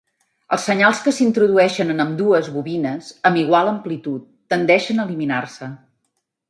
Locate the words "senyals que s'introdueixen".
0.69-1.93